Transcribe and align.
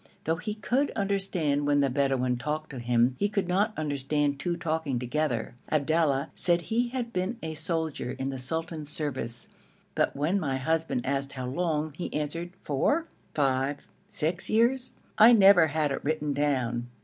Though 0.23 0.37
he 0.37 0.55
could 0.55 0.89
understand 0.95 1.67
when 1.67 1.79
the 1.81 1.87
Bedouin 1.91 2.37
talked 2.37 2.71
to 2.71 2.79
him, 2.79 3.15
he 3.19 3.29
could 3.29 3.47
not 3.47 3.71
understand 3.77 4.39
two 4.39 4.57
talking 4.57 4.97
together. 4.97 5.53
Abdallah 5.71 6.31
said 6.33 6.61
he 6.61 6.89
had 6.89 7.13
been 7.13 7.37
a 7.43 7.53
soldier 7.53 8.15
in 8.17 8.31
the 8.31 8.39
sultan's 8.39 8.89
service, 8.89 9.47
but 9.93 10.15
when 10.15 10.39
my 10.39 10.57
husband 10.57 11.05
asked 11.05 11.33
how 11.33 11.45
long 11.45 11.93
he 11.95 12.11
answered, 12.15 12.49
'Four, 12.63 13.05
five, 13.35 13.85
six 14.09 14.49
years. 14.49 14.93
I 15.19 15.27
have 15.27 15.37
never 15.37 15.67
had 15.67 15.91
it 15.91 16.03
written 16.03 16.33
down.' 16.33 16.87